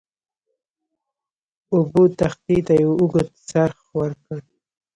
اوبو 1.73 2.03
تختې 2.19 2.57
ته 2.67 2.73
یو 2.83 2.91
اوږد 2.99 3.27
څرخ 3.49 3.79
ورکړ. 3.99 4.39